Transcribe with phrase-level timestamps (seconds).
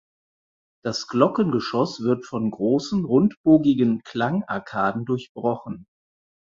[0.83, 5.85] Das Glockengeschoss wird von großen rundbogigen Klangarkaden durchbrochen.